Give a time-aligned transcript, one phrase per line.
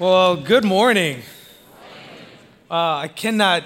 [0.00, 1.22] Well, good morning.
[2.70, 3.64] Uh, I cannot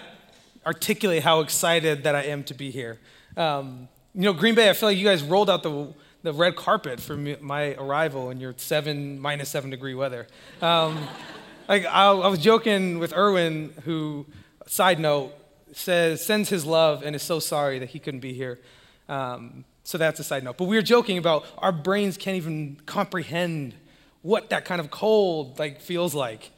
[0.64, 2.98] articulate how excited that I am to be here.
[3.36, 5.92] Um, you know, Green Bay, I feel like you guys rolled out the,
[6.22, 10.26] the red carpet for me, my arrival in your seven, minus seven degree weather.
[10.62, 11.06] Um,
[11.68, 14.24] like, I, I, was joking with Erwin, who,
[14.66, 15.34] side note,
[15.74, 18.58] says, sends his love and is so sorry that he couldn't be here.
[19.06, 20.56] Um, so that's a side note.
[20.56, 23.74] But we were joking about our brains can't even comprehend
[24.22, 26.50] what that kind of cold like feels like.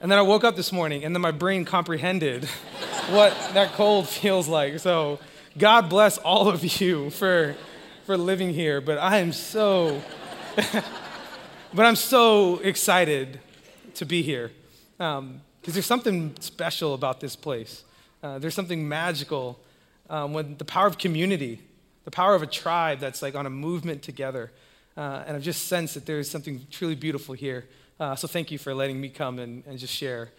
[0.00, 2.44] And then I woke up this morning and then my brain comprehended
[3.10, 4.78] what that cold feels like.
[4.80, 5.18] So
[5.56, 7.54] God bless all of you for
[8.04, 10.02] for living here, but I am so
[11.74, 13.40] but I'm so excited
[13.94, 14.52] to be here.
[14.98, 17.84] Because um, there's something special about this place.
[18.22, 19.58] Uh, there's something magical
[20.08, 21.60] um, when the power of community,
[22.04, 24.52] the power of a tribe that's like on a movement together.
[24.96, 27.66] Uh, and I've just sensed that there's something truly beautiful here.
[27.98, 30.30] Uh, so thank you for letting me come and, and, just share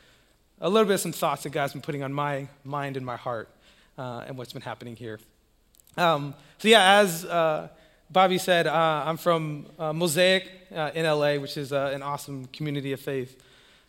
[0.62, 3.16] a little bit of some thoughts that God's been putting on my mind and my
[3.18, 3.50] heart
[3.98, 5.20] uh, and what's been happening here.
[5.98, 7.70] Um, so, yeah, as uh,
[8.10, 13.00] Bobby said, uh, I'm from uh, Mosaic in LA, which is an awesome community of
[13.00, 13.42] faith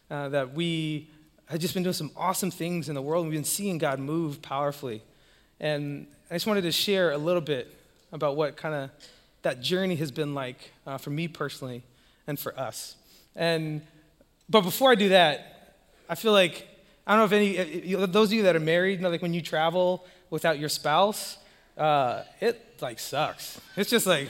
[0.09, 1.09] that we
[1.47, 3.25] have just been doing some awesome things in the world.
[3.27, 5.03] We've been seeing God move powerfully.
[5.61, 7.73] And I just wanted to share a little bit
[8.13, 8.91] about what kind of
[9.47, 11.85] that journey has been like uh, for me personally
[12.27, 12.97] and for us.
[13.37, 13.81] And
[14.49, 15.77] but before I do that,
[16.09, 16.67] I feel like
[17.07, 19.35] I don't know if any those of you that are married, you know, like when
[19.35, 21.39] you travel without your spouse,
[21.79, 23.61] uh, it like sucks.
[23.77, 24.29] It's just like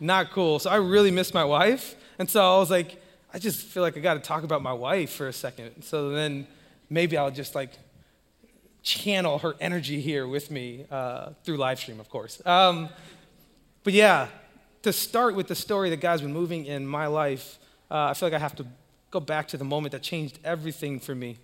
[0.00, 0.58] not cool.
[0.58, 3.02] So I really miss my wife, and so I was like,
[3.34, 5.82] I just feel like I got to talk about my wife for a second.
[5.82, 6.46] So then
[6.88, 7.72] maybe I'll just like
[8.82, 12.40] channel her energy here with me uh, through live stream, of course.
[12.46, 12.88] Um,
[13.84, 14.28] but yeah,
[14.84, 17.58] to start with the story that God's been moving in my life,
[17.90, 18.66] uh, I feel like I have to
[19.10, 21.38] go back to the moment that changed everything for me.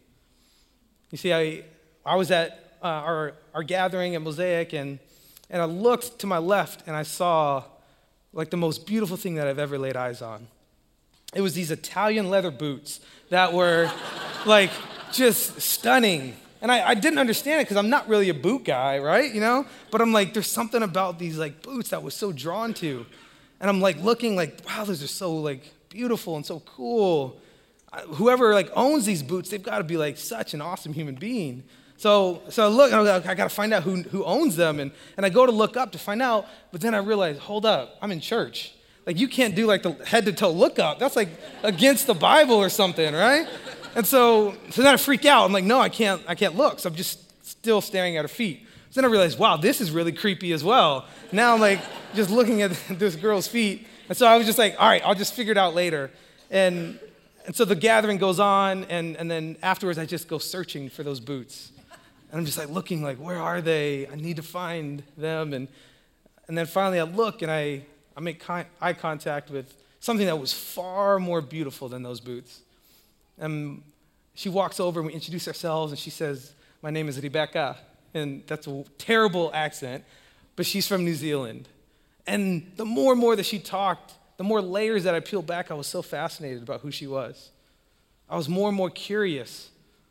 [1.11, 1.65] You see, I,
[2.05, 4.99] I was at uh, our, our gathering at Mosaic, and,
[5.49, 7.65] and I looked to my left, and I saw
[8.33, 10.47] like the most beautiful thing that I've ever laid eyes on.
[11.35, 13.91] It was these Italian leather boots that were
[14.47, 14.71] like
[15.13, 16.37] just stunning.
[16.63, 19.33] And I, I didn't understand it because I'm not really a boot guy, right?
[19.33, 19.67] You know?
[19.91, 23.07] But I'm like, there's something about these like boots that was so drawn to.
[23.61, 27.39] And I'm like looking like, wow, those are so like beautiful and so cool.
[28.15, 31.65] Whoever like owns these boots, they've got to be like such an awesome human being.
[31.97, 34.81] So, so I look, I, like, I got to find out who, who owns them.
[34.81, 37.67] And, and I go to look up to find out, but then I realize, hold
[37.67, 38.73] up, I'm in church.
[39.05, 40.99] Like, you can't do like the head to toe look up.
[40.99, 41.29] That's like
[41.63, 43.47] against the Bible or something, right?
[43.95, 45.45] And so, so then I freak out.
[45.45, 46.79] I'm like, no, I can't, I can't look.
[46.79, 48.67] So I'm just still staring at her feet.
[48.91, 51.07] So then I realize, wow, this is really creepy as well.
[51.33, 51.81] Now I'm like
[52.15, 53.87] just looking at this girl's feet.
[54.09, 56.11] And so I was just like, all right, I'll just figure it out later.
[56.51, 56.99] And,
[57.47, 61.03] and so the gathering goes on, and, and then afterwards I just go searching for
[61.03, 61.73] those boots.
[62.31, 64.07] And I'm just like looking like, where are they?
[64.09, 65.53] I need to find them.
[65.53, 65.69] And,
[66.49, 67.83] and then finally I look and I,
[68.17, 72.61] I make con- eye contact with something that was far more beautiful than those boots.
[73.39, 73.83] And
[74.35, 77.77] she walks over and we introduce ourselves and she says, my name is Rebecca
[78.15, 80.05] and that's a terrible accent,
[80.57, 81.69] but she's from New Zealand.
[82.27, 85.71] And the more and more that she talked, the more layers that I peeled back,
[85.71, 87.51] I was so fascinated about who she was.
[88.29, 89.71] I was more and more curious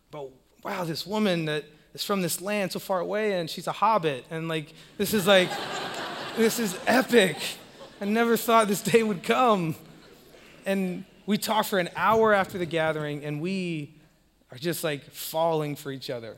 [0.09, 0.29] about,
[0.63, 4.25] wow, this woman that is from this land so far away and she's a hobbit.
[4.29, 5.49] And like, this is like,
[6.37, 7.37] this is epic.
[8.01, 9.75] I never thought this day would come.
[10.65, 13.95] And we talked for an hour after the gathering and we
[14.51, 16.37] are just like falling for each other.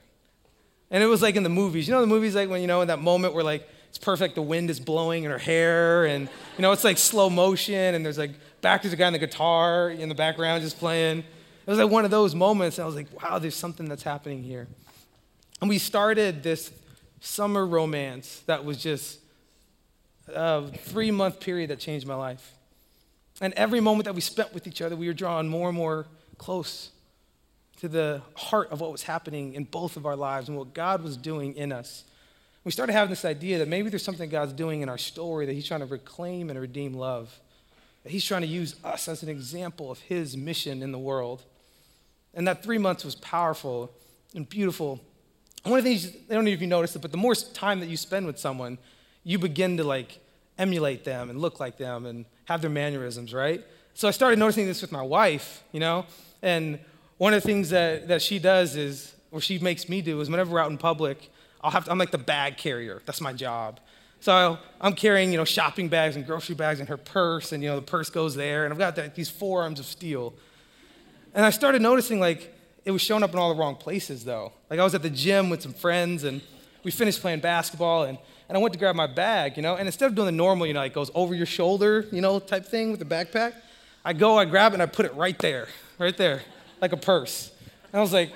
[0.89, 1.87] And it was like in the movies.
[1.87, 4.35] You know the movies like when you know in that moment where like it's perfect,
[4.35, 8.05] the wind is blowing in her hair, and you know it's like slow motion, and
[8.05, 8.31] there's like
[8.61, 11.19] back there's a guy on the guitar in the background just playing.
[11.19, 11.25] It
[11.69, 14.69] was like one of those moments, I was like, wow, there's something that's happening here.
[15.59, 16.71] And we started this
[17.19, 19.19] summer romance that was just
[20.33, 22.53] a three month period that changed my life.
[23.41, 26.05] And every moment that we spent with each other, we were drawn more and more
[26.37, 26.91] close
[27.81, 31.03] to the heart of what was happening in both of our lives and what God
[31.03, 32.05] was doing in us.
[32.63, 35.53] We started having this idea that maybe there's something God's doing in our story that
[35.53, 37.39] He's trying to reclaim and redeem love.
[38.03, 41.43] That He's trying to use us as an example of His mission in the world.
[42.33, 43.91] And that three months was powerful
[44.35, 45.01] and beautiful.
[45.63, 47.79] one of the things, I don't know if you noticed it, but the more time
[47.79, 48.77] that you spend with someone,
[49.23, 50.19] you begin to like
[50.57, 53.63] emulate them and look like them and have their mannerisms, right?
[53.93, 56.05] So I started noticing this with my wife, you know,
[56.41, 56.79] and
[57.17, 60.29] one of the things that, that she does is, or she makes me do, is
[60.29, 61.29] whenever we're out in public,
[61.63, 63.01] I'll have to, I'm like the bag carrier.
[63.05, 63.79] That's my job.
[64.19, 67.69] So I'm carrying, you know, shopping bags and grocery bags in her purse, and you
[67.69, 70.33] know the purse goes there, and I've got the, these forearms of steel.
[71.33, 72.53] And I started noticing like
[72.83, 74.53] it was showing up in all the wrong places though.
[74.69, 76.41] Like I was at the gym with some friends and
[76.83, 78.17] we finished playing basketball and,
[78.49, 80.67] and I went to grab my bag, you know, and instead of doing the normal,
[80.67, 83.53] you know, it goes over your shoulder, you know, type thing with the backpack,
[84.03, 85.67] I go, I grab it, and I put it right there,
[85.99, 86.41] right there,
[86.81, 87.51] like a purse.
[87.93, 88.31] And I was like,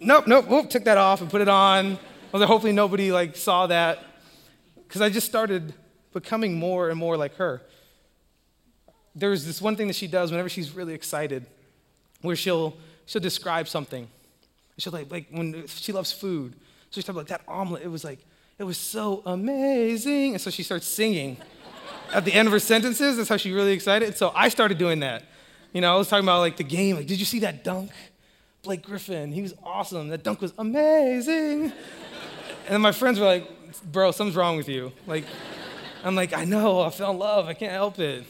[0.00, 1.98] nope, nope, whoop, took that off and put it on.
[2.32, 4.04] Was like, hopefully nobody like saw that.
[4.86, 5.74] Because I just started
[6.12, 7.62] becoming more and more like her.
[9.14, 11.46] There's this one thing that she does whenever she's really excited,
[12.22, 12.76] where she'll
[13.06, 14.08] she'll describe something.
[14.78, 16.52] She'll like like when she loves food.
[16.90, 17.82] So she's talking about that omelet.
[17.82, 18.20] It was like,
[18.58, 20.32] it was so amazing.
[20.34, 21.36] And so she starts singing
[22.12, 23.16] at the end of her sentences.
[23.16, 24.16] That's how she really excited.
[24.16, 25.24] So I started doing that.
[25.72, 26.96] You know, I was talking about like the game.
[26.96, 27.90] Like, did you see that dunk?
[28.62, 30.08] Blake Griffin, he was awesome.
[30.08, 31.72] That dunk was amazing.
[32.68, 33.48] And then my friends were like,
[33.90, 34.92] bro, something's wrong with you.
[35.06, 35.24] Like,
[36.04, 37.46] I'm like, I know, I fell in love.
[37.46, 38.24] I can't help it.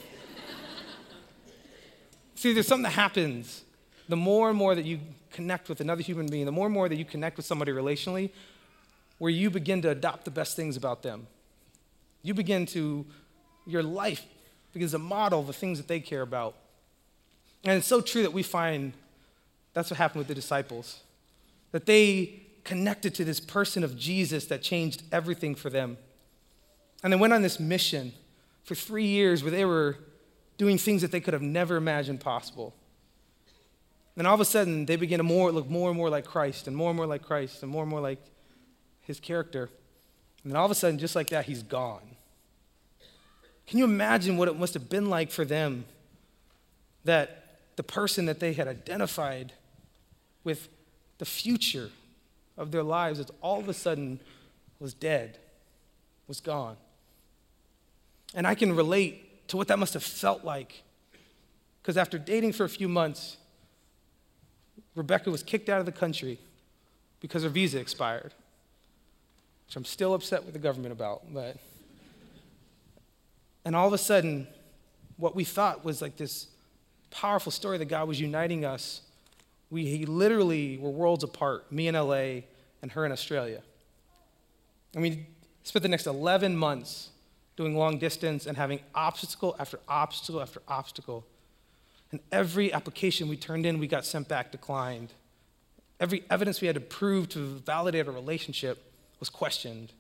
[2.37, 3.65] See, there's something that happens.
[4.09, 5.01] The more and more that you
[5.33, 8.31] connect with another human being, the more and more that you connect with somebody relationally,
[9.19, 11.27] where you begin to adopt the best things about them.
[12.23, 13.05] You begin to
[13.67, 14.25] your life
[14.73, 16.55] begins to model the things that they care about.
[17.65, 18.93] And it's so true that we find
[19.75, 21.01] that's what happened with the disciples,
[21.73, 25.97] that they connected to this person of Jesus that changed everything for them.
[27.03, 28.13] And they went on this mission
[28.63, 29.97] for three years where they were
[30.59, 32.75] doing things that they could have never imagined possible.
[34.19, 36.67] And all of a sudden, they began to more, look more and more like Christ,
[36.67, 38.21] and more and more like Christ, and more and more like
[39.01, 39.71] his character.
[40.43, 42.03] And then all of a sudden, just like that, he's gone.
[43.67, 45.87] Can you imagine what it must have been like for them
[47.05, 49.55] that the person that they had identified
[50.45, 50.69] with
[51.17, 51.91] the future
[52.59, 54.21] of their lives is all of a sudden
[54.79, 55.39] was dead,
[56.27, 56.77] was gone?
[58.35, 60.83] And I can relate to what that must have felt like.
[61.81, 63.39] Because after dating for a few months,
[64.95, 66.39] Rebecca was kicked out of the country
[67.21, 68.35] because her visa expired,
[69.67, 71.57] which I'm still upset with the government about, but
[73.65, 74.49] and all of a sudden,
[75.19, 76.47] what we thought was like this
[77.11, 79.03] powerful story that God was uniting us,
[79.71, 82.43] we literally were worlds apart, me in LA
[82.83, 83.63] and her in Australia.
[84.95, 85.27] And we
[85.63, 87.11] spent the next 11 months
[87.57, 91.27] doing long distance and having obstacle after obstacle after obstacle.
[92.11, 95.13] And every application we turned in, we got sent back declined.
[96.01, 98.83] Every evidence we had to prove to validate our relationship
[99.19, 99.93] was questioned.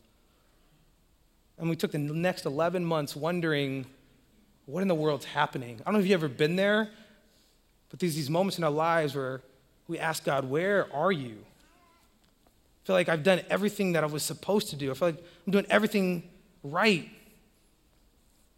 [1.58, 3.84] And we took the next 11 months wondering
[4.66, 5.80] what in the world's happening.
[5.80, 6.88] I don't know if you've ever been there,
[7.90, 9.40] but there's these moments in our lives where
[9.88, 11.36] we ask God, Where are you?
[11.38, 14.90] I feel like I've done everything that I was supposed to do.
[14.90, 16.22] I feel like I'm doing everything
[16.62, 17.08] right.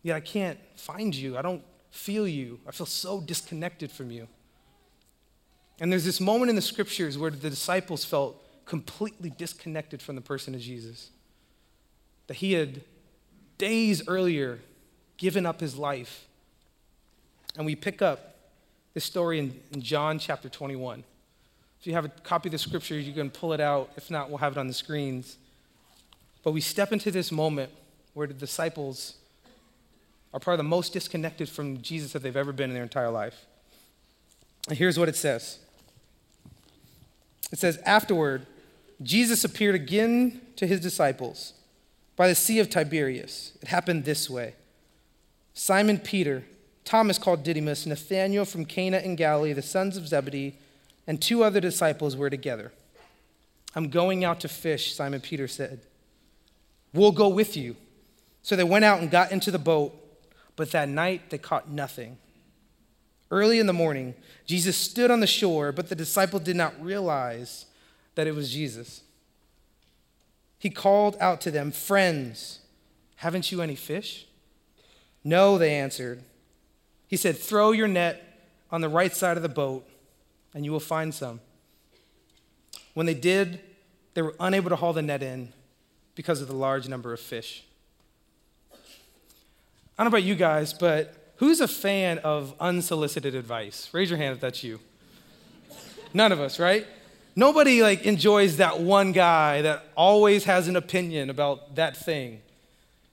[0.02, 1.36] Yet I can't find you.
[1.36, 2.60] I don't feel you.
[2.66, 4.28] I feel so disconnected from you.
[5.80, 10.20] And there's this moment in the scriptures where the disciples felt completely disconnected from the
[10.20, 11.10] person of Jesus.
[12.28, 12.82] That he had
[13.58, 14.60] days earlier
[15.16, 16.26] given up his life.
[17.56, 18.36] And we pick up
[18.94, 21.02] this story in, in John chapter 21.
[21.80, 23.90] If you have a copy of the scripture, you can pull it out.
[23.96, 25.38] If not, we'll have it on the screens.
[26.42, 27.70] But we step into this moment
[28.12, 29.14] where the disciples
[30.32, 33.46] are probably the most disconnected from Jesus that they've ever been in their entire life.
[34.68, 35.58] And here's what it says
[37.50, 38.46] it says, Afterward,
[39.02, 41.54] Jesus appeared again to his disciples
[42.16, 43.52] by the Sea of Tiberias.
[43.62, 44.54] It happened this way
[45.54, 46.44] Simon Peter,
[46.84, 50.56] Thomas called Didymus, Nathanael from Cana in Galilee, the sons of Zebedee,
[51.10, 52.70] and two other disciples were together.
[53.74, 55.80] I'm going out to fish, Simon Peter said.
[56.94, 57.74] We'll go with you.
[58.42, 59.92] So they went out and got into the boat,
[60.54, 62.16] but that night they caught nothing.
[63.28, 64.14] Early in the morning,
[64.46, 67.66] Jesus stood on the shore, but the disciple did not realize
[68.14, 69.02] that it was Jesus.
[70.60, 72.60] He called out to them, Friends,
[73.16, 74.28] haven't you any fish?
[75.24, 76.22] No, they answered.
[77.08, 79.89] He said, Throw your net on the right side of the boat,
[80.54, 81.40] and you will find some.
[82.94, 83.60] When they did,
[84.14, 85.52] they were unable to haul the net in
[86.14, 87.64] because of the large number of fish.
[88.72, 88.76] I
[90.02, 93.88] don't know about you guys, but who's a fan of unsolicited advice?
[93.92, 94.80] Raise your hand if that's you.
[96.12, 96.86] None of us, right?
[97.36, 102.40] Nobody like enjoys that one guy that always has an opinion about that thing.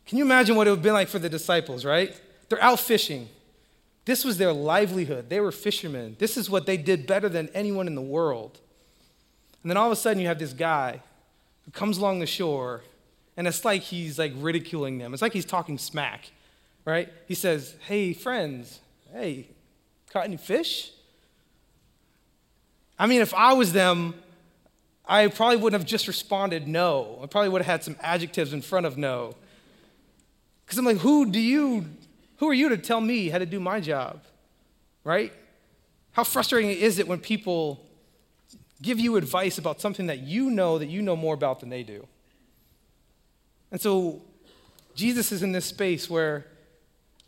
[0.05, 2.19] Can you imagine what it would have been like for the disciples, right?
[2.49, 3.29] They're out fishing.
[4.07, 5.29] This was their livelihood.
[5.29, 6.15] They were fishermen.
[6.17, 8.57] This is what they did better than anyone in the world.
[9.61, 11.01] And then all of a sudden you have this guy
[11.65, 12.83] who comes along the shore
[13.35, 15.11] and it's like he's like ridiculing them.
[15.11, 16.31] It's like he's talking smack,
[16.85, 17.11] right?
[17.27, 18.79] He says, "Hey friends,
[19.11, 19.49] hey,
[20.09, 20.91] caught any fish?"
[22.97, 24.15] I mean, if I was them,
[25.05, 27.19] I probably wouldn't have just responded no.
[27.21, 29.35] I probably would have had some adjectives in front of no.
[30.65, 31.85] Because I'm like, who do you,
[32.37, 34.23] who are you to tell me how to do my job?
[35.03, 35.33] Right?
[36.11, 37.83] How frustrating is it when people
[38.81, 41.83] give you advice about something that you know that you know more about than they
[41.83, 42.07] do?
[43.71, 44.21] And so
[44.95, 46.45] Jesus is in this space where,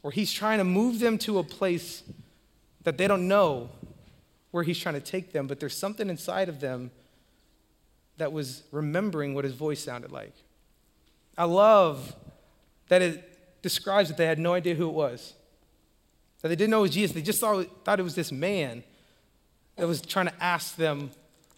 [0.02, 2.04] where he's trying to move them to a place
[2.84, 3.70] that they don't know
[4.52, 6.92] where he's trying to take them, but there's something inside of them
[8.18, 10.34] that was remembering what his voice sounded like.
[11.38, 12.16] I love
[12.90, 13.29] that it
[13.62, 15.34] describes that they had no idea who it was.
[16.42, 17.14] That they didn't know it was Jesus.
[17.14, 18.84] They just thought, thought it was this man
[19.76, 21.12] that was trying to ask them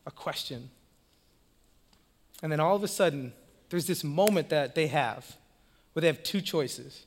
[0.05, 0.69] a question.
[2.41, 3.33] And then all of a sudden,
[3.69, 5.37] there's this moment that they have
[5.93, 7.05] where they have two choices.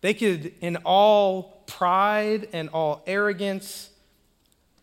[0.00, 3.90] They could, in all pride and all arrogance,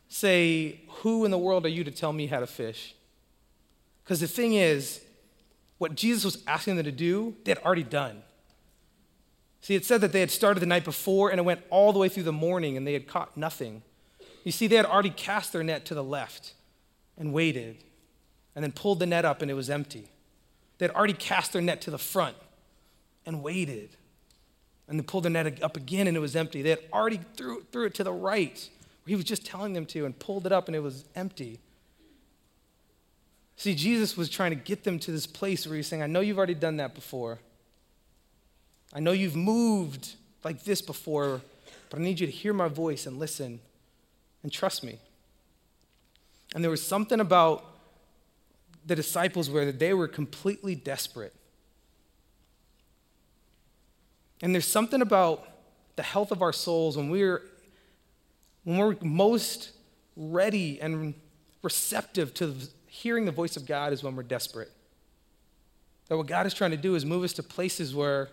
[0.10, 2.96] say, Who in the world are you to tell me how to fish?
[4.04, 5.02] Because the thing is,
[5.78, 8.22] what Jesus was asking them to do, they had already done.
[9.62, 12.00] See, it said that they had started the night before and it went all the
[12.00, 13.84] way through the morning and they had caught nothing.
[14.44, 16.56] You see, they had already cast their net to the left
[17.16, 17.78] and waited
[18.56, 20.10] and then pulled the net up and it was empty.
[20.80, 22.36] They had already cast their net to the front
[23.24, 23.96] and waited
[24.88, 26.64] and then pulled the net up again and it was empty.
[26.64, 28.68] They had already threw, threw it to the right
[29.04, 31.60] where he was just telling them to and pulled it up and it was empty.
[33.58, 36.20] See, Jesus was trying to get them to this place where he's saying, I know
[36.20, 37.38] you've already done that before.
[38.94, 41.42] I know you've moved like this before,
[41.90, 43.60] but I need you to hear my voice and listen
[44.44, 45.00] and trust me.
[46.54, 47.66] And there was something about
[48.86, 51.34] the disciples where they were completely desperate.
[54.42, 55.48] And there's something about
[55.96, 57.44] the health of our souls when we're
[58.64, 59.72] when we're most
[60.16, 61.14] ready and
[61.64, 62.56] receptive to
[62.88, 64.72] hearing the voice of God is when we're desperate.
[66.08, 68.30] That what God is trying to do is move us to places where,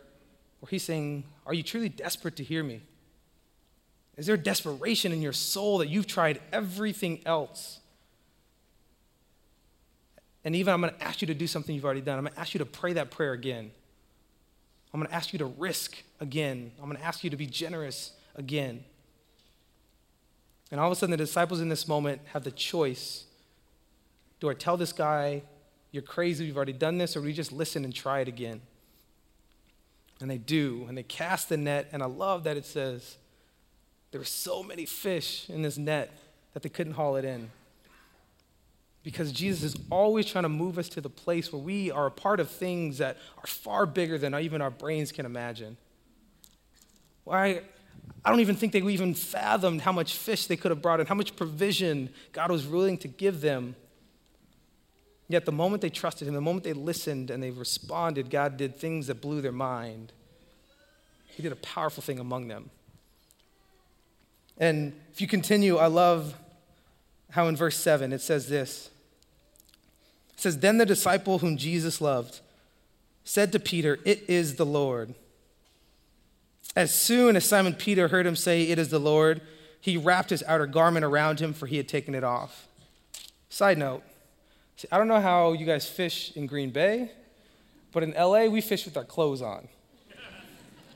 [0.61, 2.83] where He's saying, Are you truly desperate to hear me?
[4.17, 7.79] Is there desperation in your soul that you've tried everything else?
[10.45, 12.19] And even I'm going to ask you to do something you've already done.
[12.19, 13.71] I'm going to ask you to pray that prayer again.
[14.93, 16.73] I'm going to ask you to risk again.
[16.79, 18.83] I'm going to ask you to be generous again.
[20.71, 23.25] And all of a sudden, the disciples in this moment have the choice
[24.41, 25.43] do I tell this guy,
[25.91, 28.61] you're crazy, you've already done this, or do we just listen and try it again?
[30.21, 33.19] And they do, and they cast the net, and I love that it says
[34.11, 36.11] there were so many fish in this net
[36.55, 37.51] that they couldn't haul it in.
[39.05, 42.11] Because Jesus is always trying to move us to the place where we are a
[42.11, 45.77] part of things that are far bigger than even our brains can imagine.
[47.25, 47.63] Why?
[48.25, 51.07] I don't even think they even fathomed how much fish they could have brought in,
[51.07, 53.77] how much provision God was willing to give them.
[55.29, 58.77] Yet the moment they trusted Him, the moment they listened and they responded, God did
[58.77, 60.13] things that blew their mind.
[61.27, 62.71] He did a powerful thing among them.
[64.57, 66.35] And if you continue, I love
[67.31, 68.91] how in verse 7 it says this.
[70.35, 72.41] It says, Then the disciple whom Jesus loved
[73.23, 75.15] said to Peter, It is the Lord.
[76.75, 79.43] As soon as Simon Peter heard him say, It is the Lord,
[79.81, 82.67] he wrapped his outer garment around him, for he had taken it off.
[83.49, 84.03] Side note
[84.93, 87.11] I don't know how you guys fish in Green Bay,
[87.91, 89.67] but in LA, we fish with our clothes on.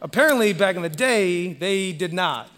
[0.00, 2.48] Apparently, back in the day, they did not.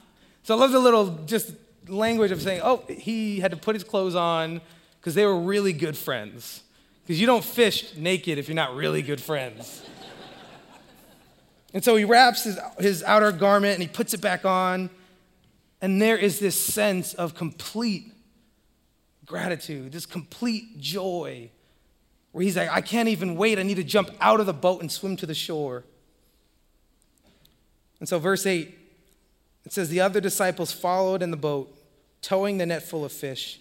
[0.43, 1.53] So I love the little just
[1.89, 4.61] language of saying, oh, he had to put his clothes on
[5.01, 6.63] because they were really good friends.
[7.03, 9.83] Because you don't fish naked if you're not really good friends.
[11.73, 14.91] and so he wraps his, his outer garment and he puts it back on.
[15.81, 18.14] And there is this sense of complete
[19.25, 21.51] gratitude, this complete joy,
[22.33, 23.59] where he's like, I can't even wait.
[23.59, 25.85] I need to jump out of the boat and swim to the shore.
[28.01, 28.79] And so, verse 8
[29.65, 31.75] it says, The other disciples followed in the boat,
[32.21, 33.61] towing the net full of fish,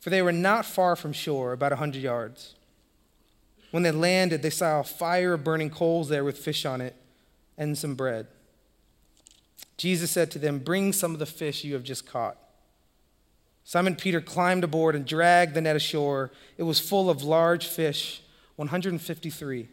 [0.00, 2.54] for they were not far from shore, about a hundred yards.
[3.70, 6.96] When they landed, they saw a fire of burning coals there with fish on it
[7.58, 8.26] and some bread.
[9.76, 12.38] Jesus said to them, Bring some of the fish you have just caught.
[13.68, 16.30] Simon Peter climbed aboard and dragged the net ashore.
[16.56, 18.22] It was full of large fish,
[18.56, 19.68] 153.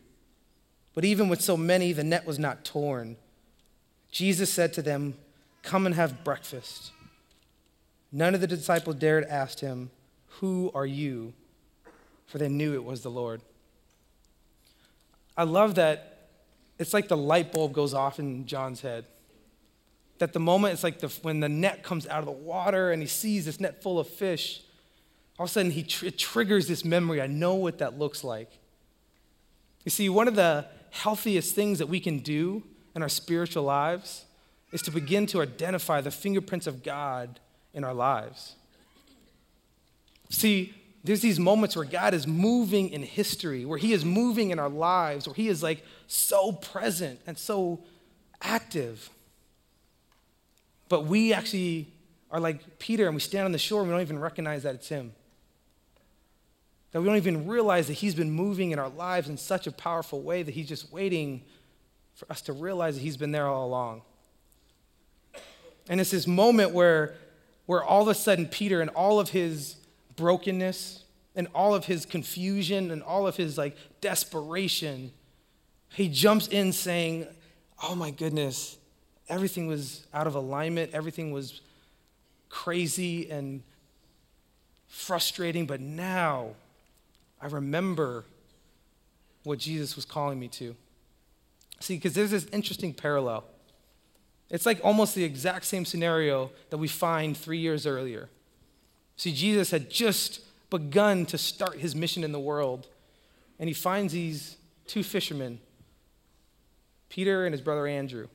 [0.94, 3.16] But even with so many, the net was not torn.
[4.12, 5.14] Jesus said to them,
[5.64, 6.92] Come and have breakfast.
[8.12, 9.92] None of the disciples dared ask him,
[10.42, 11.32] Who are you?
[12.26, 13.44] For they knew it was the Lord.
[15.38, 16.28] I love that
[16.78, 19.06] it's like the light bulb goes off in John's head.
[20.20, 23.02] That the moment it's like the, when the net comes out of the water and
[23.02, 24.62] he sees this net full of fish,
[25.38, 27.22] all of a sudden he tr- it triggers this memory.
[27.22, 28.50] I know what that looks like.
[29.84, 32.64] You see, one of the healthiest things that we can do
[32.96, 34.26] in our spiritual lives
[34.72, 37.40] is to begin to identify the fingerprints of God
[37.74, 38.56] in our lives.
[40.30, 44.58] See, there's these moments where God is moving in history, where He is moving in
[44.58, 47.80] our lives, where He is like so present and so
[48.42, 49.10] active.
[50.90, 51.88] But we actually
[52.32, 54.76] are like Peter and we stand on the shore and we don't even recognize that
[54.76, 55.14] it's Him.
[56.92, 59.72] That we don't even realize that He's been moving in our lives in such a
[59.72, 61.44] powerful way that He's just waiting
[62.14, 64.02] for us to realize that He's been there all along.
[65.90, 67.16] And it's this moment where,
[67.66, 69.76] where all of a sudden Peter and all of his
[70.16, 71.04] brokenness
[71.36, 75.12] and all of his confusion and all of his like desperation,
[75.90, 77.28] he jumps in saying,
[77.84, 78.78] Oh my goodness,
[79.30, 81.62] everything was out of alignment, everything was
[82.50, 83.62] crazy and
[84.88, 86.52] frustrating, but now
[87.42, 88.26] I remember
[89.44, 90.76] what Jesus was calling me to.
[91.80, 93.44] See, because there's this interesting parallel.
[94.50, 98.30] It's like almost the exact same scenario that we find three years earlier.
[99.18, 102.88] See, Jesus had just begun to start his mission in the world,
[103.60, 105.60] and he finds these two fishermen,
[107.10, 108.28] Peter and his brother Andrew.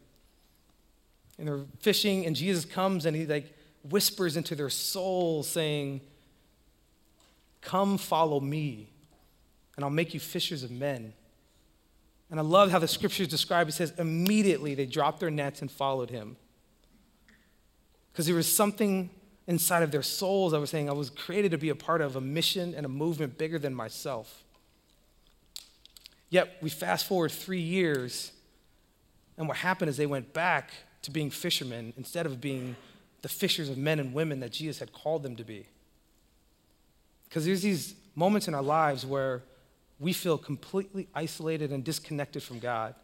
[1.40, 3.52] And they're fishing, and Jesus comes and he like
[3.88, 6.02] whispers into their soul, saying,
[7.62, 8.90] Come follow me,
[9.74, 11.14] and I'll make you fishers of men.
[12.30, 15.70] And I love how the scriptures describe it says, immediately they dropped their nets and
[15.70, 16.36] followed him.
[18.12, 19.10] Because there was something
[19.46, 22.14] inside of their souls that was saying, I was created to be a part of
[22.14, 24.44] a mission and a movement bigger than myself.
[26.28, 28.30] Yet we fast forward three years,
[29.36, 30.70] and what happened is they went back
[31.02, 32.76] to being fishermen instead of being
[33.22, 35.66] the fishers of men and women that Jesus had called them to be.
[37.28, 39.42] Because there's these moments in our lives where
[39.98, 42.94] we feel completely isolated and disconnected from God.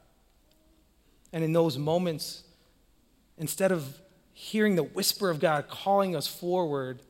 [1.33, 2.43] And in those moments,
[3.39, 4.01] instead of
[4.33, 7.01] hearing the whisper of God calling us forward,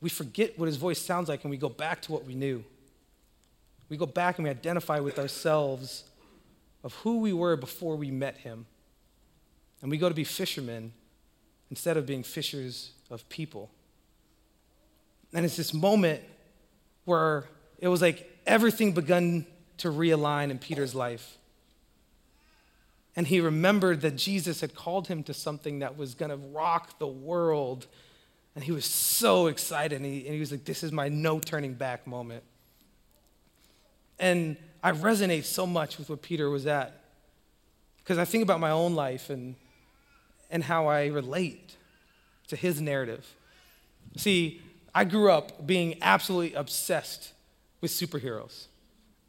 [0.00, 2.64] we forget what his voice sounds like and we go back to what we knew.
[3.88, 6.04] We go back and we identify with ourselves
[6.82, 8.66] of who we were before we met him.
[9.82, 10.92] And we go to be fishermen
[11.70, 13.68] instead of being fishers of people.
[15.34, 16.22] And it's this moment
[17.04, 17.44] where
[17.78, 19.44] it was like everything begun
[19.78, 21.36] to realign in Peter's life.
[23.16, 26.98] And he remembered that Jesus had called him to something that was going to rock
[26.98, 27.86] the world.
[28.54, 29.96] And he was so excited.
[29.96, 32.44] And he, and he was like, This is my no turning back moment.
[34.18, 37.00] And I resonate so much with what Peter was at.
[37.98, 39.56] Because I think about my own life and,
[40.52, 41.76] and how I relate
[42.48, 43.34] to his narrative.
[44.16, 44.60] See,
[44.94, 47.32] I grew up being absolutely obsessed
[47.80, 48.66] with superheroes.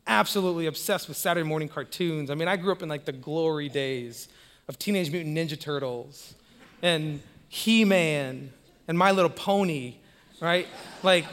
[0.06, 2.30] Absolutely obsessed with Saturday morning cartoons.
[2.30, 4.28] I mean, I grew up in like the glory days
[4.68, 6.36] of Teenage Mutant Ninja Turtles
[6.82, 8.52] and He Man
[8.88, 9.96] and My Little Pony,
[10.42, 10.68] right?
[11.02, 11.26] Like,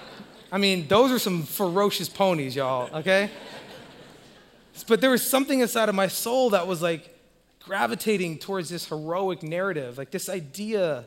[0.52, 3.30] I mean, those are some ferocious ponies, y'all, okay?
[4.86, 7.16] But there was something inside of my soul that was like
[7.64, 11.04] gravitating towards this heroic narrative, like this idea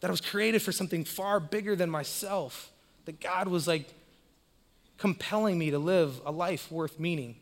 [0.00, 2.70] that I was created for something far bigger than myself,
[3.04, 3.92] that God was like
[4.98, 7.36] compelling me to live a life worth meaning.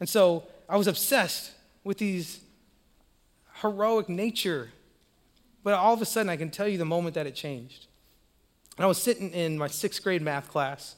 [0.00, 1.52] And so I was obsessed
[1.84, 2.40] with these
[3.60, 4.70] heroic nature.
[5.62, 7.86] But all of a sudden, I can tell you the moment that it changed.
[8.76, 10.96] And I was sitting in my sixth grade math class,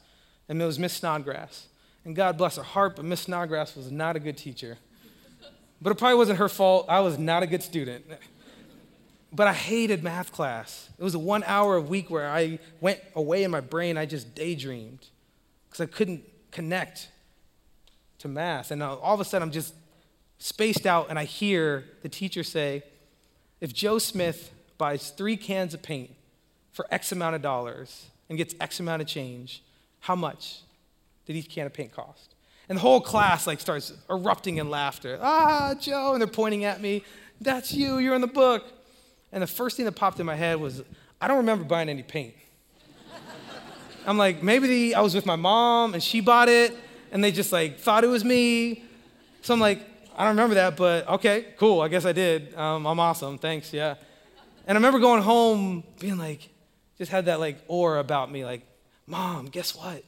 [0.48, 1.66] and it was Miss Snodgrass.
[2.04, 4.78] And God bless her heart, but Miss Snodgrass was not a good teacher.
[5.80, 6.86] But it probably wasn't her fault.
[6.88, 8.04] I was not a good student.
[9.32, 10.88] But I hated math class.
[10.98, 14.34] It was one hour a week where I went away in my brain, I just
[14.34, 15.06] daydreamed
[15.68, 17.08] because I couldn't connect
[18.18, 18.70] to math.
[18.70, 19.74] And all of a sudden, I'm just
[20.38, 22.84] spaced out, and I hear the teacher say,
[23.60, 26.10] if Joe Smith buys three cans of paint
[26.72, 29.62] for X amount of dollars and gets X amount of change,
[30.00, 30.60] how much
[31.26, 32.33] did each can of paint cost?
[32.68, 35.18] And the whole class like starts erupting in laughter.
[35.20, 37.02] Ah, Joe, and they're pointing at me.
[37.40, 38.64] That's you, you're in the book.
[39.32, 40.82] And the first thing that popped in my head was,
[41.20, 42.34] I don't remember buying any paint.
[44.06, 46.74] I'm like, maybe the, I was with my mom and she bought it
[47.12, 48.84] and they just like thought it was me.
[49.42, 49.80] So I'm like,
[50.16, 51.80] I don't remember that, but okay, cool.
[51.80, 52.54] I guess I did.
[52.54, 53.36] Um, I'm awesome.
[53.38, 53.72] Thanks.
[53.72, 53.96] Yeah.
[54.66, 56.48] And I remember going home being like,
[56.96, 58.62] just had that like aura about me, like,
[59.06, 60.04] mom, guess what?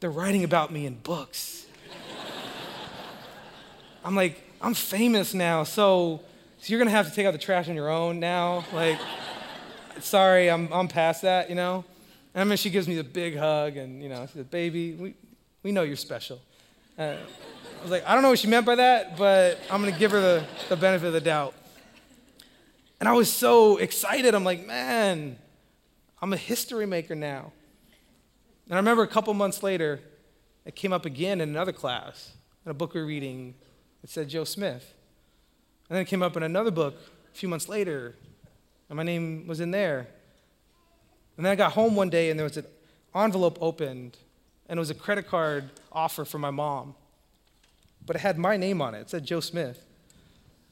[0.00, 1.61] They're writing about me in books.
[4.04, 6.20] I'm like, I'm famous now, so,
[6.58, 8.64] so you're gonna have to take out the trash on your own now.
[8.72, 8.98] Like,
[10.00, 11.84] sorry, I'm, I'm past that, you know?
[12.34, 14.92] And I mean, she gives me the big hug, and you know, she said, "Baby,
[14.94, 15.14] we,
[15.62, 16.40] we know you're special."
[16.98, 17.16] Uh,
[17.78, 20.12] I was like, I don't know what she meant by that, but I'm gonna give
[20.12, 21.54] her the, the benefit of the doubt.
[23.00, 24.34] And I was so excited.
[24.34, 25.36] I'm like, man,
[26.20, 27.52] I'm a history maker now.
[28.66, 30.00] And I remember a couple months later,
[30.64, 32.32] it came up again in another class,
[32.64, 33.54] in a book we were reading.
[34.02, 34.94] It said Joe Smith.
[35.88, 36.94] And then it came up in another book
[37.32, 38.14] a few months later,
[38.88, 40.08] and my name was in there.
[41.36, 42.66] And then I got home one day, and there was an
[43.14, 44.16] envelope opened,
[44.68, 46.94] and it was a credit card offer for my mom.
[48.04, 49.00] But it had my name on it.
[49.02, 49.84] It said Joe Smith.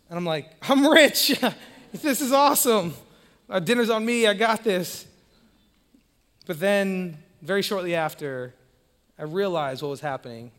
[0.09, 1.38] And I'm like, I'm rich.
[1.93, 2.95] this is awesome.
[3.49, 4.27] Our dinner's on me.
[4.27, 5.07] I got this.
[6.47, 8.55] But then, very shortly after,
[9.19, 10.51] I realized what was happening.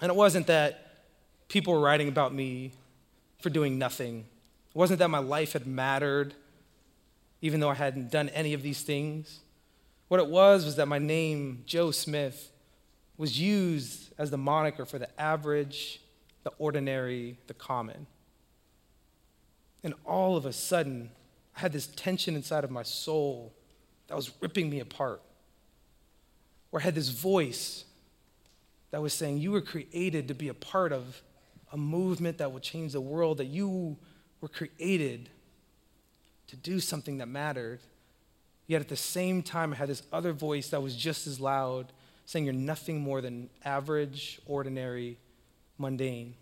[0.00, 0.85] And it wasn't that
[1.48, 2.72] people were writing about me
[3.38, 4.24] for doing nothing,
[4.74, 6.34] it wasn't that my life had mattered,
[7.40, 9.40] even though I hadn't done any of these things.
[10.08, 12.50] What it was was that my name, Joe Smith,
[13.16, 16.00] was used as the moniker for the average,
[16.44, 18.06] the ordinary, the common.
[19.82, 21.10] And all of a sudden,
[21.56, 23.52] I had this tension inside of my soul
[24.08, 25.22] that was ripping me apart.
[26.70, 27.84] Or I had this voice
[28.90, 31.22] that was saying, You were created to be a part of
[31.72, 33.96] a movement that will change the world, that you
[34.40, 35.28] were created
[36.48, 37.80] to do something that mattered.
[38.66, 41.92] Yet at the same time, I had this other voice that was just as loud,
[42.24, 45.18] saying, You're nothing more than average, ordinary,
[45.78, 46.34] mundane.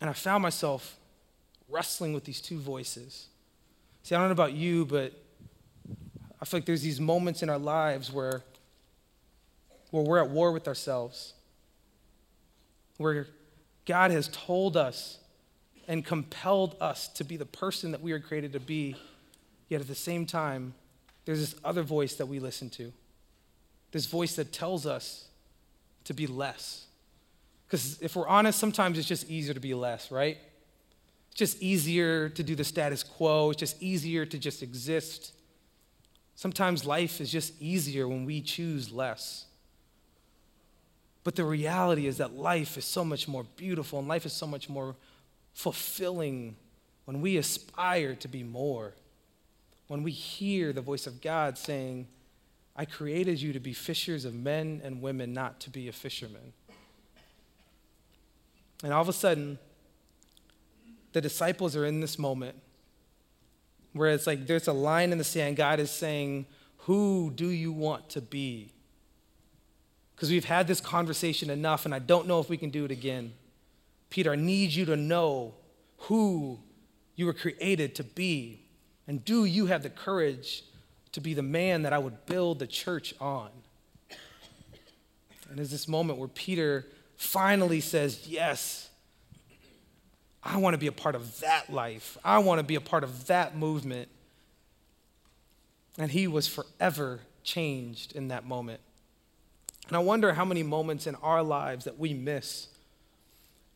[0.00, 0.96] And I found myself
[1.68, 3.28] wrestling with these two voices.
[4.02, 5.12] See, I don't know about you, but
[6.40, 8.42] I feel like there's these moments in our lives where,
[9.90, 11.34] where we're at war with ourselves,
[13.02, 13.26] where
[13.84, 15.18] God has told us
[15.88, 18.96] and compelled us to be the person that we are created to be,
[19.68, 20.74] yet at the same time,
[21.24, 22.92] there's this other voice that we listen to.
[23.90, 25.26] This voice that tells us
[26.04, 26.86] to be less.
[27.66, 30.38] Because if we're honest, sometimes it's just easier to be less, right?
[31.30, 35.32] It's just easier to do the status quo, it's just easier to just exist.
[36.34, 39.46] Sometimes life is just easier when we choose less.
[41.24, 44.46] But the reality is that life is so much more beautiful and life is so
[44.46, 44.96] much more
[45.54, 46.56] fulfilling
[47.04, 48.94] when we aspire to be more.
[49.86, 52.08] When we hear the voice of God saying,
[52.74, 56.52] I created you to be fishers of men and women, not to be a fisherman.
[58.82, 59.58] And all of a sudden,
[61.12, 62.56] the disciples are in this moment
[63.92, 65.56] where it's like there's a line in the sand.
[65.56, 66.46] God is saying,
[66.78, 68.72] Who do you want to be?
[70.22, 72.92] Because we've had this conversation enough, and I don't know if we can do it
[72.92, 73.32] again.
[74.08, 75.54] Peter, I need you to know
[76.02, 76.60] who
[77.16, 78.60] you were created to be.
[79.08, 80.62] And do you have the courage
[81.10, 83.48] to be the man that I would build the church on?
[85.50, 88.90] And there's this moment where Peter finally says, Yes,
[90.40, 92.16] I want to be a part of that life.
[92.24, 94.08] I want to be a part of that movement.
[95.98, 98.80] And he was forever changed in that moment.
[99.88, 102.68] And I wonder how many moments in our lives that we miss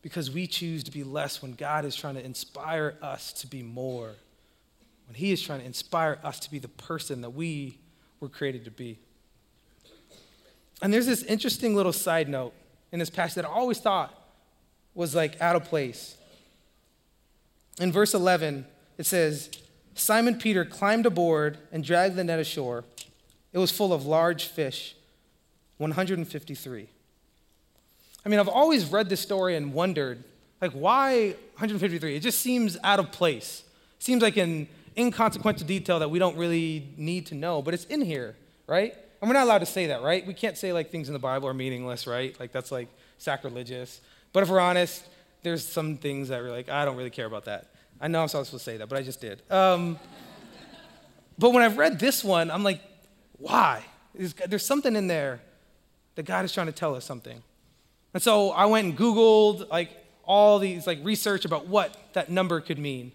[0.01, 3.61] because we choose to be less when God is trying to inspire us to be
[3.61, 4.15] more
[5.07, 7.79] when He is trying to inspire us to be the person that we
[8.19, 8.99] were created to be.
[10.81, 12.53] And there's this interesting little side note
[12.91, 14.13] in this passage that I always thought
[14.93, 16.17] was like out of place.
[17.79, 18.65] In verse 11,
[18.97, 19.49] it says,
[19.95, 22.83] Simon Peter climbed aboard and dragged the net ashore.
[23.53, 24.95] It was full of large fish,
[25.77, 26.89] 153.
[28.25, 30.23] I mean, I've always read this story and wondered,
[30.61, 32.15] like, why 153?
[32.15, 33.63] It just seems out of place.
[33.97, 37.85] It seems like an inconsequential detail that we don't really need to know, but it's
[37.85, 38.35] in here,
[38.65, 38.93] right?
[39.21, 40.25] And we're not allowed to say that, right?
[40.25, 42.37] We can't say like things in the Bible are meaningless, right?
[42.39, 42.87] Like that's like
[43.17, 44.01] sacrilegious.
[44.33, 45.07] But if we're honest,
[45.43, 47.71] there's some things that we're like, I don't really care about that.
[48.01, 49.41] I know I'm supposed to say that, but I just did.
[49.51, 49.97] Um,
[51.37, 52.81] but when I've read this one, I'm like,
[53.37, 53.83] why?
[54.13, 55.41] There's something in there
[56.17, 57.43] that God is trying to tell us something.
[58.15, 59.91] And so I went and Googled like
[60.23, 63.11] all these like research about what that number could mean.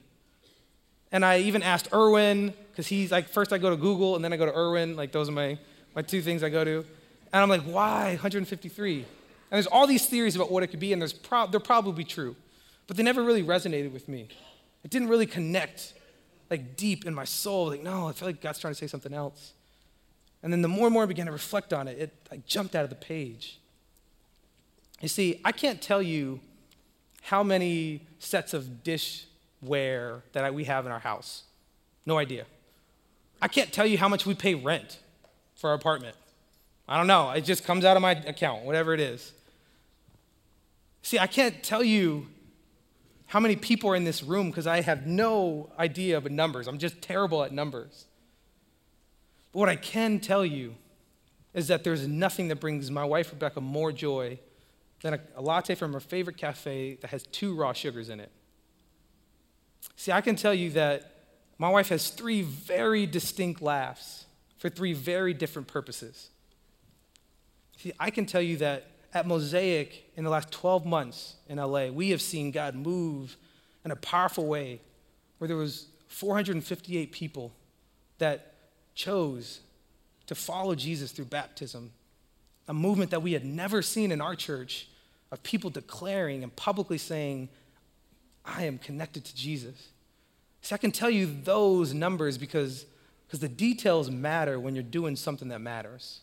[1.11, 4.33] And I even asked Erwin, because he's like, first I go to Google and then
[4.33, 4.95] I go to Erwin.
[4.95, 5.59] Like, those are my,
[5.97, 6.79] my two things I go to.
[7.33, 8.95] And I'm like, why 153?
[8.95, 9.05] And
[9.51, 12.37] there's all these theories about what it could be, and there's pro- they're probably true.
[12.87, 14.29] But they never really resonated with me.
[14.85, 15.95] It didn't really connect
[16.51, 17.67] like deep in my soul.
[17.67, 19.55] Like, no, I feel like God's trying to say something else.
[20.43, 22.85] And then the more and more I began to reflect on it, it jumped out
[22.85, 23.59] of the page.
[25.01, 26.41] You see, I can't tell you
[27.23, 29.27] how many sets of dish
[29.61, 31.45] ware that we have in our house.
[32.05, 32.45] No idea.
[33.41, 34.99] I can't tell you how much we pay rent
[35.55, 36.17] for our apartment.
[36.89, 37.31] I don't know.
[37.31, 39.33] It just comes out of my account, whatever it is.
[41.03, 42.27] See, I can't tell you
[43.27, 46.67] how many people are in this room because I have no idea of numbers.
[46.67, 48.07] I'm just terrible at numbers.
[49.53, 50.75] But what I can tell you
[51.55, 54.39] is that there's nothing that brings my wife, Rebecca, more joy
[55.03, 58.31] than a, a latte from her favorite cafe that has two raw sugars in it.
[59.97, 61.13] See, I can tell you that
[61.59, 66.31] my wife has three very distinct laughs for three very different purposes.
[67.77, 71.89] See, I can tell you that at Mosaic in the last 12 months in LA,
[71.89, 73.37] we have seen God move
[73.85, 74.81] in a powerful way
[75.39, 77.53] where there was 458 people
[78.19, 78.52] that
[78.95, 79.61] chose
[80.27, 81.91] to follow Jesus through baptism,
[82.69, 84.89] a movement that we had never seen in our church
[85.31, 87.49] of people declaring and publicly saying,
[88.45, 89.89] I am connected to Jesus.
[90.61, 92.87] See, I can tell you those numbers because,
[93.27, 96.21] because the details matter when you're doing something that matters.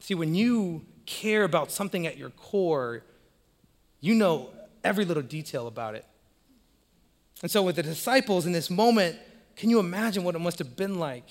[0.00, 3.02] See, when you care about something at your core,
[4.00, 4.50] you know
[4.82, 6.04] every little detail about it.
[7.42, 9.16] And so, with the disciples in this moment,
[9.56, 11.28] can you imagine what it must have been like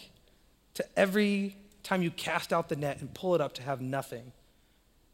[0.76, 4.32] to every time you cast out the net and pull it up to have nothing?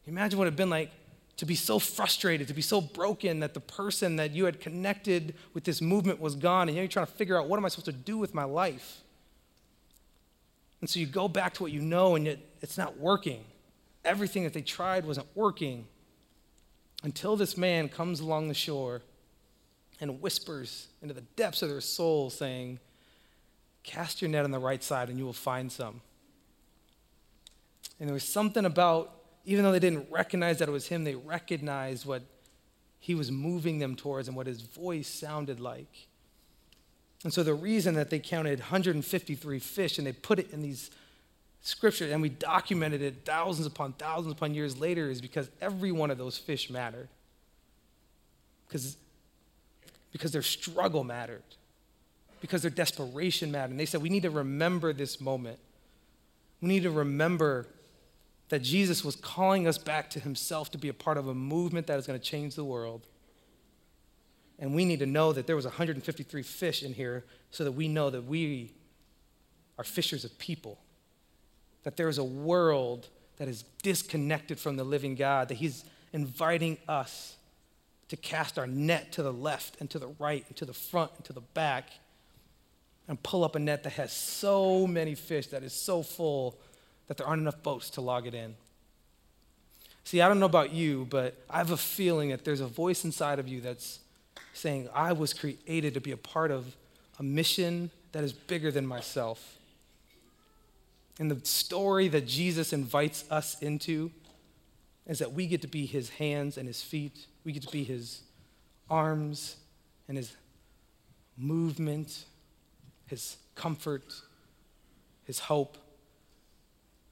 [0.06, 0.92] Imagine what it have been like
[1.38, 5.36] to be so frustrated, to be so broken that the person that you had connected
[5.54, 7.86] with this movement was gone, and you're trying to figure out what am I supposed
[7.86, 9.02] to do with my life?
[10.82, 13.44] And so you go back to what you know, and it, it's not working.
[14.04, 15.88] Everything that they tried wasn't working
[17.04, 19.02] until this man comes along the shore
[20.00, 22.80] and whispers into the depths of their soul, saying,
[23.88, 26.02] Cast your net on the right side, and you will find some.
[28.00, 31.16] And there was something about even though they didn't recognize that it was him, they
[31.16, 32.22] recognized what
[33.00, 36.08] he was moving them towards and what his voice sounded like.
[37.24, 40.92] And so the reason that they counted 153 fish and they put it in these
[41.62, 46.12] scriptures and we documented it thousands upon thousands upon years later is because every one
[46.12, 47.08] of those fish mattered.
[48.68, 48.98] Because,
[50.12, 51.42] because their struggle mattered.
[52.42, 53.72] Because their desperation mattered.
[53.72, 55.60] And they said, we need to remember this moment.
[56.62, 57.68] We need to remember
[58.50, 61.88] that Jesus was calling us back to himself to be a part of a movement
[61.88, 63.06] that is going to change the world.
[64.60, 67.88] And we need to know that there was 153 fish in here so that we
[67.88, 68.72] know that we
[69.78, 70.80] are fishers of people.
[71.84, 76.78] That there is a world that is disconnected from the living God, that he's inviting
[76.88, 77.36] us
[78.10, 81.12] to cast our net to the left and to the right and to the front
[81.18, 81.90] and to the back
[83.08, 86.58] and pull up a net that has so many fish, that is so full
[87.08, 88.56] that there aren't enough boats to log it in.
[90.04, 93.04] See, I don't know about you, but I have a feeling that there's a voice
[93.04, 94.00] inside of you that's
[94.54, 96.76] saying, I was created to be a part of
[97.20, 99.58] a mission that is bigger than myself.
[101.20, 104.12] And the story that Jesus invites us into
[105.08, 107.84] is that we get to be his hands and his feet, we get to be
[107.84, 108.22] his
[108.90, 109.58] arms
[110.08, 110.36] and his
[111.38, 112.26] movement,
[113.08, 114.14] his comfort,
[115.26, 115.78] his hope.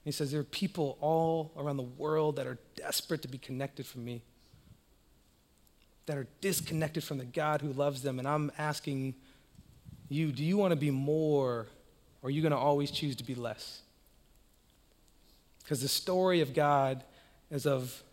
[0.04, 3.86] He says, There are people all around the world that are desperate to be connected
[3.86, 4.22] from me,
[6.06, 8.20] that are disconnected from the God who loves them.
[8.20, 9.16] And I'm asking
[10.10, 11.68] you, do you want to be more,
[12.22, 13.82] or are you going to always choose to be less?
[15.64, 17.04] Because the story of God
[17.50, 18.04] is of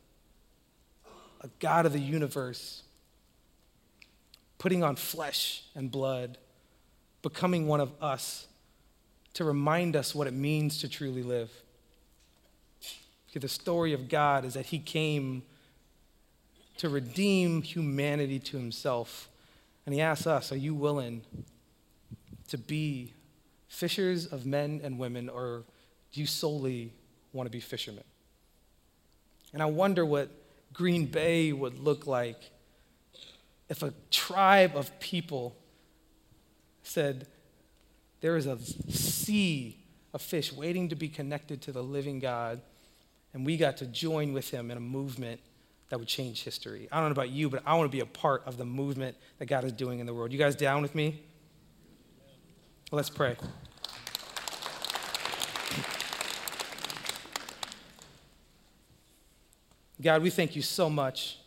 [1.42, 2.82] a God of the universe
[4.58, 6.38] putting on flesh and blood,
[7.22, 8.46] becoming one of us
[9.34, 11.50] to remind us what it means to truly live.
[13.34, 15.42] The story of God is that He came
[16.76, 19.30] to redeem humanity to Himself.
[19.86, 21.22] And He asks us, Are you willing
[22.48, 23.14] to be
[23.68, 25.64] fishers of men and women, or
[26.12, 26.92] do you solely
[27.32, 28.04] want to be fishermen?
[29.54, 30.30] And I wonder what
[30.74, 32.50] Green Bay would look like
[33.68, 35.56] if a tribe of people
[36.82, 37.26] said,
[38.20, 39.78] There is a sea
[40.12, 42.60] of fish waiting to be connected to the living God
[43.34, 45.40] and we got to join with him in a movement
[45.88, 46.88] that would change history.
[46.92, 49.16] I don't know about you, but I want to be a part of the movement
[49.38, 50.32] that God is doing in the world.
[50.32, 51.22] You guys down with me?
[52.90, 53.36] Well, let's pray.
[60.00, 61.38] God, we thank you so much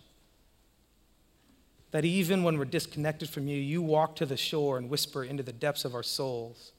[1.96, 5.42] that even when we're disconnected from you, you walk to the shore and whisper into
[5.42, 6.74] the depths of our souls.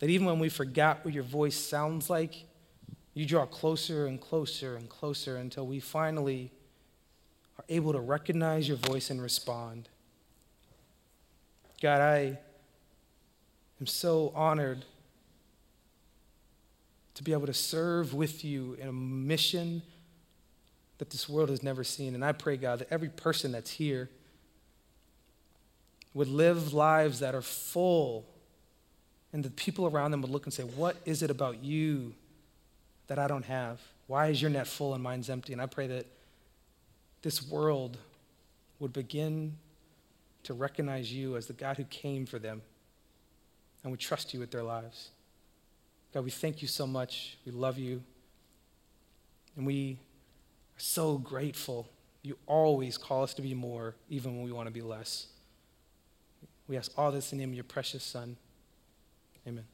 [0.00, 2.44] That even when we forgot what your voice sounds like,
[3.14, 6.52] you draw closer and closer and closer until we finally
[7.58, 9.88] are able to recognize your voice and respond.
[11.80, 12.38] God, I
[13.80, 14.84] am so honored
[17.14, 19.80] to be able to serve with you in a mission
[21.00, 22.14] that this world has never seen.
[22.14, 24.10] And I pray, God, that every person that's here
[26.12, 28.26] would live lives that are full,
[29.32, 32.12] and the people around them would look and say, What is it about you
[33.06, 33.80] that I don't have?
[34.08, 35.54] Why is your net full and mine's empty?
[35.54, 36.04] And I pray that
[37.22, 37.96] this world
[38.78, 39.56] would begin
[40.42, 42.60] to recognize you as the God who came for them
[43.82, 45.08] and would trust you with their lives.
[46.12, 47.38] God, we thank you so much.
[47.46, 48.02] We love you.
[49.56, 49.98] And we
[50.80, 51.88] so grateful.
[52.22, 55.26] You always call us to be more, even when we want to be less.
[56.68, 58.36] We ask all this in the name of your precious Son.
[59.46, 59.64] Amen.